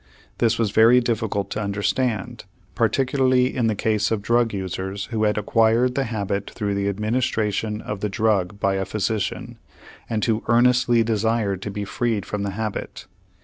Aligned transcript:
This 0.39 0.57
was 0.57 0.71
very 0.71 0.99
difficult 0.99 1.51
to 1.51 1.61
understand, 1.61 2.45
particularly 2.73 3.55
in 3.55 3.67
the 3.67 3.75
case 3.75 4.09
of 4.09 4.23
drug 4.23 4.51
users 4.51 5.05
who 5.11 5.25
had 5.25 5.37
acquired 5.37 5.93
the 5.93 6.05
habit 6.05 6.49
through 6.49 6.73
the 6.73 6.89
administration 6.89 7.81
of 7.81 7.99
the 7.99 8.09
drug 8.09 8.59
by 8.59 8.77
a 8.77 8.85
physician, 8.85 9.59
and 10.09 10.25
who 10.25 10.43
earnestly 10.47 11.03
desired 11.03 11.61
to 11.61 11.69
be 11.69 11.85
freed 11.85 12.25
from 12.25 12.41
the 12.41 12.49
habit. 12.57 13.05